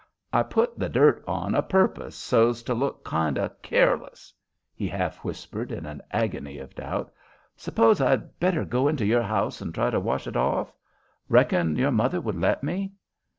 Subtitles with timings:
[0.33, 4.33] "I put the dirt on o' purpose so's to look kind of careless,"
[4.73, 7.13] he half whispered, in an agony of doubt.
[7.55, 10.73] "S'pose I'd better go into your house and try to wash it off?
[11.29, 12.93] Reckon your mother would let me?"